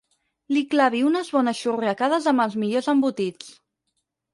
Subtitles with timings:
[0.55, 3.59] Li clavi unes bones xurriacades amb els millors embotits.